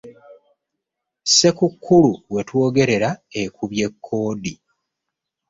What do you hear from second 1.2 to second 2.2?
Ssekukkulu